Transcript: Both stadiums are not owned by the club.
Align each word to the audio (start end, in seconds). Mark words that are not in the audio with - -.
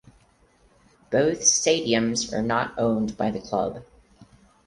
Both 1.11 1.41
stadiums 1.41 2.33
are 2.33 2.41
not 2.41 2.73
owned 2.79 3.15
by 3.17 3.29
the 3.29 3.39
club. 3.39 3.83